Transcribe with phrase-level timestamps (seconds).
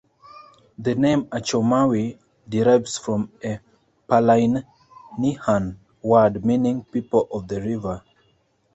[0.79, 2.17] The name "Achomawi"
[2.49, 3.59] derives from a
[4.09, 8.01] Palaihnihan word meaning "people of the river".